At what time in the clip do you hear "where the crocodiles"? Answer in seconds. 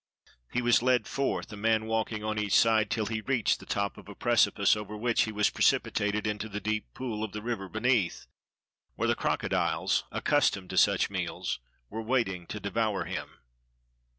8.95-10.05